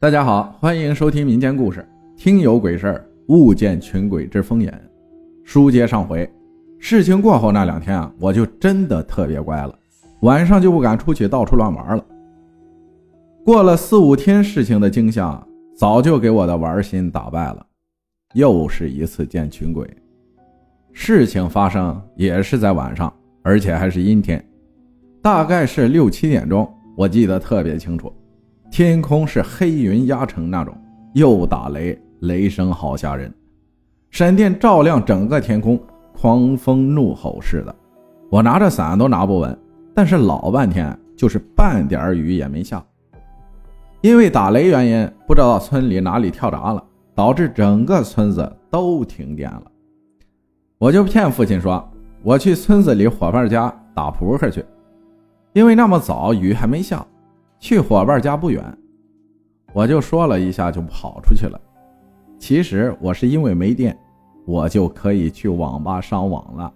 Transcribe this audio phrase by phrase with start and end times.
[0.00, 1.84] 大家好，欢迎收听民间故事。
[2.16, 4.72] 听有鬼事儿，勿见群鬼之风眼。
[5.42, 6.30] 书接上回，
[6.78, 9.76] 事情过后那两天啊，我就真的特别乖了，
[10.20, 12.04] 晚上就不敢出去到处乱玩了。
[13.44, 15.44] 过了四五天，事情的惊吓
[15.76, 17.66] 早就给我的玩心打败了，
[18.34, 19.84] 又是一次见群鬼。
[20.92, 23.12] 事情发生也是在晚上，
[23.42, 24.40] 而且还是阴天，
[25.20, 28.12] 大概是六七点钟，我记得特别清楚。
[28.78, 30.72] 天空是黑云压城那种，
[31.12, 33.34] 又打雷，雷声好吓人，
[34.12, 35.76] 闪电照亮整个天空，
[36.12, 37.74] 狂风怒吼似的。
[38.30, 39.58] 我拿着伞都拿不稳，
[39.92, 42.80] 但是老半天就是半点雨也没下。
[44.00, 46.84] 因为打雷原因，不知道村里哪里跳闸了，
[47.16, 49.64] 导致整个村子都停电了。
[50.78, 51.84] 我就骗父亲说，
[52.22, 54.64] 我去村子里伙伴家打扑克去，
[55.52, 57.04] 因为那么早雨还没下。
[57.60, 58.64] 去伙伴家不远，
[59.72, 61.60] 我就说了一下就跑出去了。
[62.38, 63.98] 其实我是因为没电，
[64.46, 66.72] 我就可以去网吧上网了。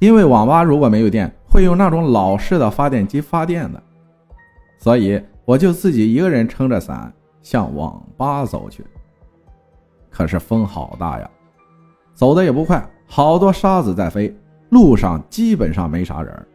[0.00, 3.82] 因为网吧如果没有电，会用那种老式的发电机发电的，
[4.78, 8.84] 所以我就自己一个人撑着伞向网吧走去。
[10.10, 11.30] 可是风好大呀，
[12.14, 14.36] 走的也不快，好多沙子在飞，
[14.70, 16.46] 路上基本上没啥人。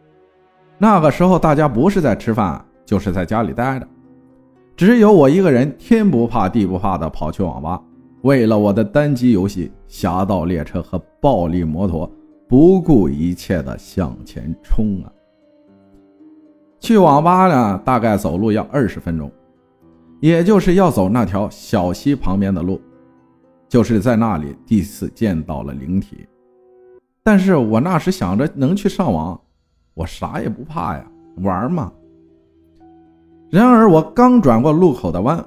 [0.78, 2.64] 那个时候大家不是在吃饭。
[2.94, 3.88] 就是在家里待着，
[4.76, 7.82] 只有我一个人，天不怕地不怕的跑去网吧，
[8.22, 12.08] 为了我的单机游戏《侠盗猎车》和暴力摩托，
[12.48, 15.12] 不顾一切的向前冲啊！
[16.80, 19.32] 去网吧呢，大概走路要二十分钟，
[20.20, 22.80] 也就是要走那条小溪旁边的路，
[23.68, 26.28] 就是在那里第一次见到了灵体。
[27.24, 29.42] 但是我那时想着能去上网，
[29.96, 31.04] 我啥也不怕呀，
[31.38, 31.92] 玩嘛。
[33.54, 35.46] 然而，我刚转过路口的弯，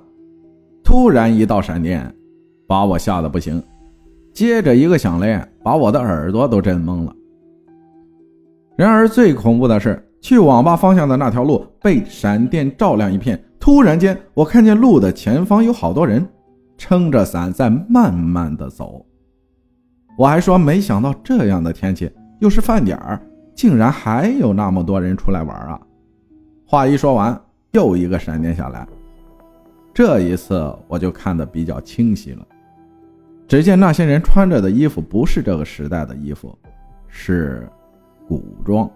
[0.85, 2.15] 突然一道闪电，
[2.65, 3.61] 把我吓得不行。
[4.33, 7.13] 接着一个响雷，把我的耳朵都震懵了。
[8.77, 13.43] 然而，最恐怖的是，去网吧方向的那条路被闪电照亮一片。
[13.59, 16.25] 突然间，我看见路的前方有好多人，
[16.79, 19.05] 撑着伞在慢慢的走。
[20.17, 22.09] 我还说，没想到这样的天气，
[22.39, 23.21] 又是饭点儿，
[23.57, 25.81] 竟然还有那么多人出来玩啊！
[26.69, 27.37] 话一说完。
[27.77, 28.89] 又一个闪电下来，
[29.93, 32.43] 这一次我就看得比较清晰了。
[33.47, 36.57] 只见那些人穿着的衣服不是这个时代的衣服，
[37.07, 37.69] 是
[38.27, 38.91] 古装，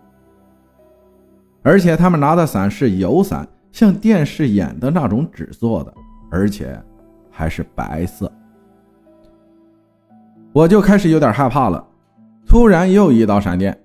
[1.63, 5.93] 而且他们拿的伞是油伞，像电视演的那种纸做的，
[6.31, 6.83] 而且
[7.31, 8.33] 还是白色。
[10.55, 11.87] 我就开始有点害怕了。
[12.47, 13.79] 突然又一道闪电，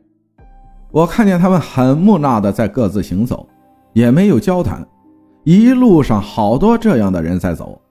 [0.90, 3.46] 我看见他们很木讷的在各自行走。
[3.96, 4.86] 也没有交谈，
[5.46, 7.82] 一路上好多这样的人在走，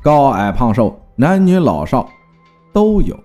[0.00, 2.08] 高矮胖瘦，男女老少
[2.72, 3.18] 都有，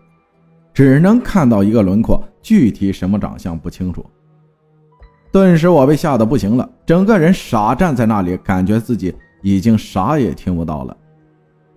[0.73, 4.03] 只能看到一个轮廓，具体什么长相不清楚。
[5.31, 9.13] 顿时我被吓得不行了，整个人傻站在那里，感觉自己
[9.43, 10.97] 已经啥也听不到了，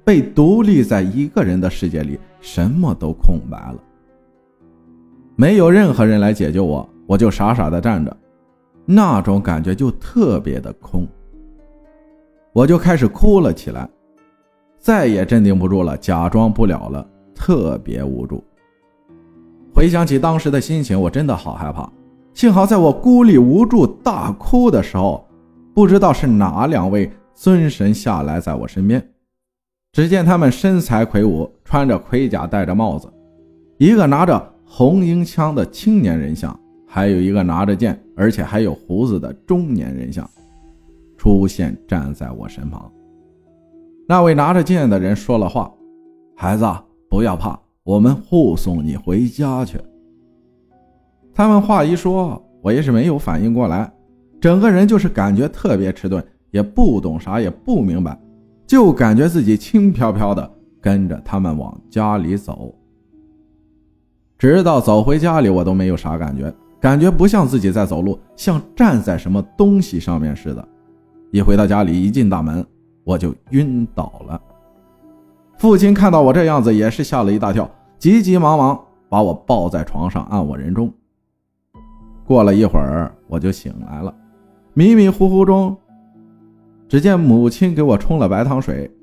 [0.06, 3.76] 被独立在一个人的世界里，什么都空白了，
[5.36, 8.16] 没有任何人来解救我，我就傻傻的站着。
[8.86, 11.06] 那种感觉就特别的空，
[12.52, 13.88] 我就开始哭了起来，
[14.78, 18.44] 再也镇定不住了，假装不了了，特别无助。
[19.74, 21.90] 回想起当时的心情，我真的好害怕。
[22.34, 25.26] 幸好在我孤立无助大哭的时候，
[25.74, 29.04] 不知道是哪两位尊神下来在我身边。
[29.92, 33.08] 只见他们身材魁梧，穿着盔甲，戴着帽子，
[33.78, 36.58] 一个拿着红缨枪的青年人像。
[36.94, 40.30] 还有一个拿着剑，而且还有胡子的中年人像，
[41.18, 42.88] 出现站在我身旁。
[44.06, 45.74] 那位拿着剑的人说了话
[46.38, 46.64] ：“孩子，
[47.10, 49.76] 不要怕，我们护送你回家去。”
[51.34, 53.92] 他们话一说，我也是没有反应过来，
[54.40, 58.16] 整个人就是感觉特别迟钝，也不懂啥，也不明白，
[58.68, 60.48] 就感觉自己轻飘飘的
[60.80, 62.72] 跟着他们往家里走。
[64.38, 66.54] 直到走回家里，我都没有啥感觉。
[66.84, 70.68] 感觉不像自己在走路，像站在什么东西上面似的。
[71.30, 72.62] 一回到家里，一进大门，
[73.04, 74.38] 我就晕倒了。
[75.56, 77.66] 父亲看到我这样子，也是吓了一大跳，
[77.98, 78.78] 急急忙忙
[79.08, 80.92] 把我抱在床上，按我人中。
[82.26, 84.14] 过了一会儿，我就醒来了，
[84.74, 85.74] 迷迷糊糊中，
[86.86, 88.94] 只见母亲给我冲了白糖水，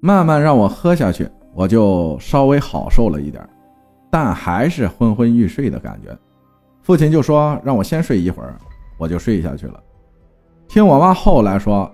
[0.00, 3.46] 慢慢让我喝下去，我就稍微好受了一点，
[4.10, 6.08] 但还是昏昏欲睡的感觉。
[6.90, 8.58] 父亲就说让我先睡一会儿，
[8.98, 9.80] 我就睡下去了。
[10.66, 11.88] 听我妈后来说，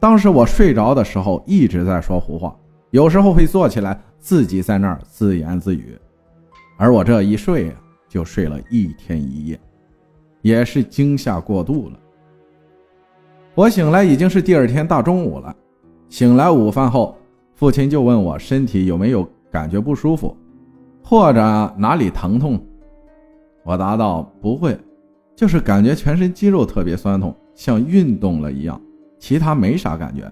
[0.00, 2.52] 当时我睡着的时候一直在说胡话，
[2.90, 5.96] 有时候会坐起来自己在那儿自言自语，
[6.76, 7.72] 而我这一睡，
[8.08, 9.60] 就睡了一天一夜，
[10.40, 11.98] 也是惊吓过度了。
[13.54, 15.54] 我醒来已经是第二天大中午了，
[16.08, 17.16] 醒来午饭后，
[17.54, 20.36] 父亲就问我身体有没有感觉不舒服，
[21.00, 21.40] 或者
[21.78, 22.60] 哪里疼痛。
[23.64, 24.78] 我答道不会，
[25.36, 28.80] 就是感觉全身肌肉特别酸痛，像运动了一样，
[29.18, 30.30] 其他没啥感觉。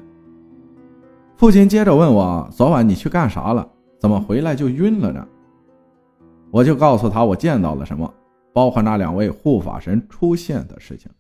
[1.37, 3.67] 父亲接着问我昨晚你去干啥了？
[3.99, 5.27] 怎么回来就晕了呢？
[6.51, 8.13] 我就告诉他我见到了什么，
[8.53, 11.11] 包括那两位护法神出现的事情。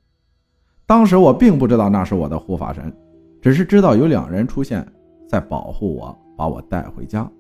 [0.86, 2.92] 当时我并不知道那是我的护法神，
[3.40, 4.84] 只是知道有两人出现
[5.28, 7.30] 在保护我，把我带回家。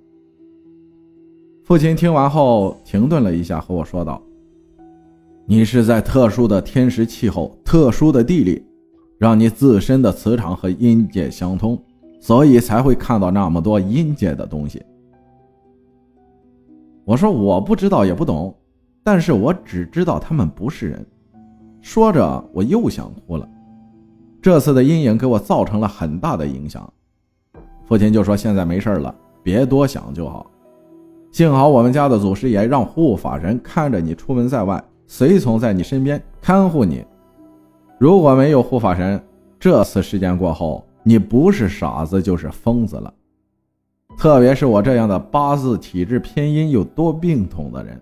[1.64, 4.22] 父亲听完后停顿了一下，和我说道
[5.50, 8.64] ：“你是在特殊的天时气候、特殊的地理，
[9.18, 11.76] 让你自身的磁场和阴界相通，
[12.20, 14.80] 所以才会看到那么多阴界的东西。”
[17.04, 18.54] 我说：“我不知道，也不懂，
[19.02, 21.04] 但是我只知道他们不是人。”
[21.82, 23.48] 说着，我又想哭了。
[24.40, 26.88] 这次的阴影给我造成了很大的影响。
[27.86, 29.12] 父亲就说：“现在没事了，
[29.42, 30.48] 别多想就好。
[31.32, 34.80] 幸好我们家的祖师爷让护法神看着你出门在外，
[35.12, 37.04] 随从在你身边看护你。
[37.98, 39.20] 如果没有护法神，
[39.58, 43.12] 这次事件过后，你不是傻子就是疯子了。
[44.16, 48.00] 特别是我这样的八字体质偏阴又多病痛的人，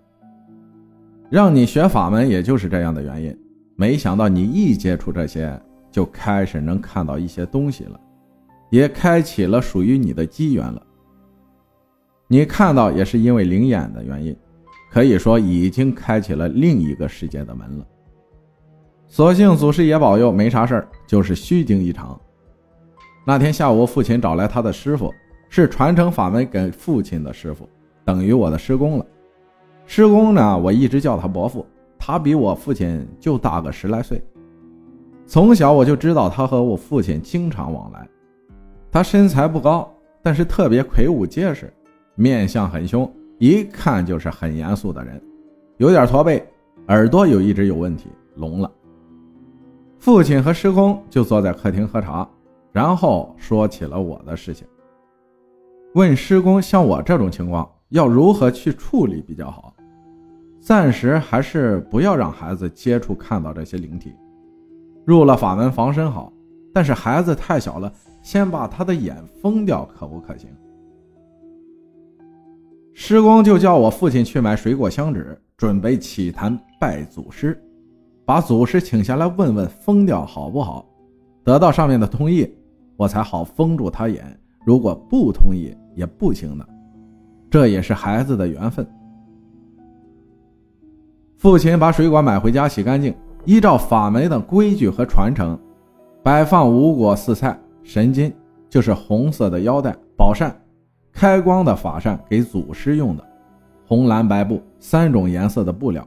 [1.31, 3.35] 让你学法门，也就是这样的原因。”
[3.75, 5.59] 没想到你一接触这些，
[5.91, 7.99] 就开始能看到一些东西了，
[8.69, 10.83] 也开启了属于你的机缘了。
[12.27, 14.37] 你看到也是因为灵眼的原因，
[14.91, 17.87] 可以说已经开启了另一个世界的门了。
[19.07, 22.21] 所幸祖师爷保佑，没啥事儿，就是虚惊一场。
[23.25, 25.13] 那天下午，父亲找来他的师傅，
[25.49, 27.69] 是传承法门给父亲的师傅，
[28.05, 29.07] 等于我的师公了。
[29.87, 31.67] 师公呢，我一直叫他伯父。
[31.99, 34.23] 他比我父亲就大个十来岁，
[35.27, 38.09] 从小我就知道他和我父亲经常往来。
[38.91, 39.93] 他身材不高，
[40.23, 41.71] 但是特别魁梧结实，
[42.15, 45.23] 面相很凶，一看就是很严肃的人，
[45.77, 46.45] 有点驼背，
[46.89, 48.71] 耳朵有一只有问题，聋了。
[49.99, 52.29] 父亲和师公就坐在客厅喝茶，
[52.73, 54.67] 然后说起了我的事情，
[55.95, 59.73] 问师公像我这种情况要如何去处理比较好。
[60.61, 64.13] 暂时还是不要让孩子接触看到这些灵体，
[65.05, 66.33] 入了法门防身好，
[66.75, 70.51] 但是孩子太小了，先把他的眼封掉，可不可行？
[73.09, 77.59] 师公就叫我父亲去买水果香纸，准备起坛拜祖师，
[78.27, 80.85] 把祖师请下来问问封掉好不好？
[81.43, 82.47] 得到上面的同意，
[82.99, 84.39] 我才好封住他眼。
[84.63, 86.69] 如果不同意也不行的，
[87.49, 88.87] 这也是孩子的缘分。
[91.39, 93.15] 父亲把水果买回家洗干净，
[93.47, 95.59] 依照法门的规矩和传承，
[96.23, 98.31] 摆放五果四菜、神金，
[98.69, 100.55] 就是红色的腰带、宝扇、
[101.19, 103.29] 开光的法扇给祖师用的，
[103.85, 106.07] 红蓝白布三种颜色的布料，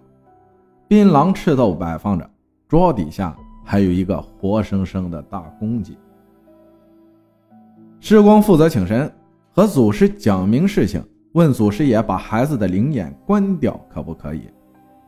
[0.88, 2.30] 槟榔赤豆摆放着，
[2.66, 5.98] 桌底下还有一个活生生的大公鸡。
[8.00, 9.14] 师公负责请神，
[9.54, 14.44] 和祖师讲明事情，问祖师爷把孩子的灵眼关掉可不可以。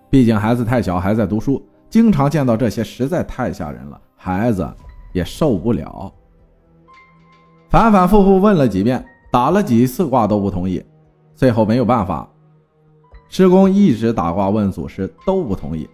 [0.10, 4.70] 毕竟孩子太小，还在读书，经常见到这些实在太吓人了，孩子
[5.14, 6.12] 也受不了。
[7.70, 9.02] 反反复复问了几遍，
[9.34, 10.80] 打了几次卦都不同意，
[11.34, 12.30] 最后没有办法，
[13.30, 15.90] 师公一直打卦问祖师都不同意，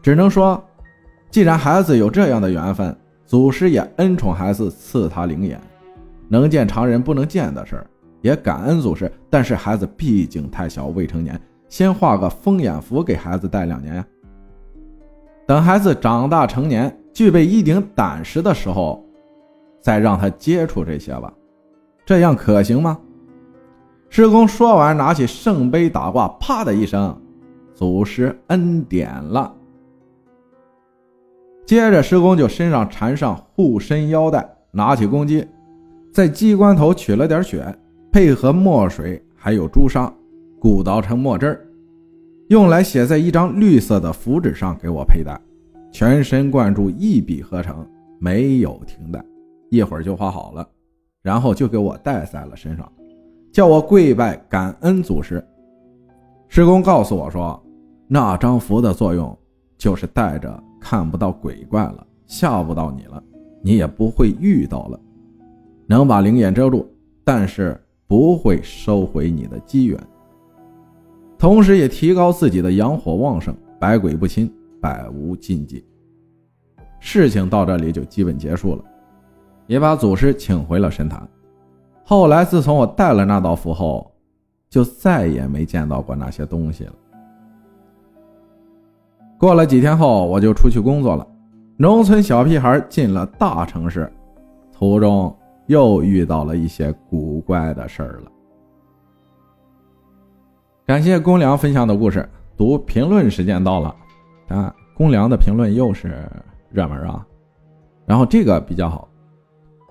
[0.00, 0.62] 只能说，
[1.28, 5.60] 既然孩子有这样的缘分，祖师也恩宠孩子，赐他灵眼，
[6.28, 7.90] 能见常人不能见的事儿，
[8.20, 9.10] 也感恩祖师。
[9.28, 11.40] 但是孩子毕竟太小，未成年。
[11.68, 14.06] 先画个风眼符给孩子戴两年呀，
[15.44, 19.04] 等孩子长大成年，具备一定胆识的时候，
[19.80, 21.32] 再让他接触这些吧，
[22.06, 22.96] 这样可行吗？
[24.08, 27.20] 师公说完，拿起圣杯打卦，啪的一声，
[27.74, 29.52] 祖师恩典了。
[31.66, 35.44] 接着，师公就身上缠上护身腰带，拿起公鸡，
[36.12, 37.76] 在鸡冠头取了点血，
[38.12, 40.10] 配合墨水还有朱砂。
[40.60, 41.66] 鼓捣成墨汁儿，
[42.48, 45.38] 用来写在一张绿色的符纸上给我佩戴，
[45.92, 47.86] 全神贯注，一笔合成，
[48.18, 49.22] 没有停带，
[49.70, 50.66] 一会儿就画好了，
[51.26, 52.88] 然后就给我戴在了身上，
[53.52, 55.44] 叫我跪拜感恩祖师。
[56.46, 57.60] 师公告诉我说，
[58.06, 59.36] 那张符的作用
[59.76, 63.20] 就是带着看不到鬼怪了，吓不到你了，
[63.60, 65.00] 你也不会遇到了。
[65.88, 66.88] 能把灵眼遮住，
[67.24, 70.00] 但是不会收回你的机缘。
[71.36, 74.48] 同时也提高自己的阳火旺盛，百鬼不侵，
[74.80, 75.84] 百无禁忌。
[77.00, 78.84] 事情到这里就基本结束了，
[79.66, 81.26] 也把祖师请回了神坛。
[82.04, 84.12] 后来自从我带了那道符后，
[84.68, 86.92] 就再也没见到过那些东西了。
[89.38, 91.26] 过了几天后，我就出去工作了。
[91.76, 94.10] 农村小屁孩进了大城市，
[94.72, 98.32] 途中又遇到了一些古怪的事儿了。
[100.86, 103.94] 感谢公良分享的故事，读评论时间到了。
[104.48, 106.30] 啊，公良的评论又是
[106.70, 107.26] 热门啊。
[108.06, 109.08] 然后这个比较好，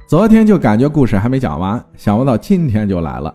[0.07, 3.33] 昨天就感觉故事还没讲完，想不到今天就来了。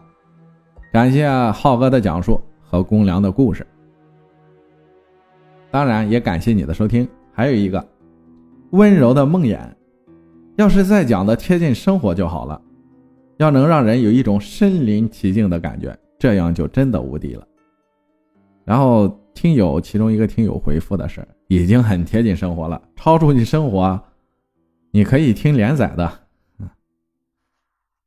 [0.92, 3.66] 感谢浩哥的讲述和公良的故事。
[5.72, 7.84] 当然也感谢你的收听，还有一个
[8.70, 9.58] 温柔的梦魇，
[10.54, 12.60] 要是再讲的贴近生活就好了，
[13.38, 17.44] 要能让人有一种身临其境的感觉，这样就真的无敌了。
[18.64, 24.00] 然后听友其中一个听友回复的是，已经很贴近生活了，超出你生活，
[24.92, 26.19] 你可以听连载的。